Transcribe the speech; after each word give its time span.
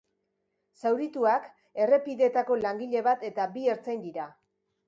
Zaurituak 0.83 1.45
errepideetako 1.85 2.57
langile 2.65 3.07
bat 3.11 3.27
eta 3.31 3.49
bi 3.59 3.71
ertzain 3.75 4.05
dira. 4.09 4.31